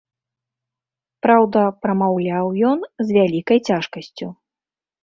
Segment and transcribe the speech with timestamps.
[1.27, 4.27] Праўда, прамаўляў ён з вялікай цяжкасцю.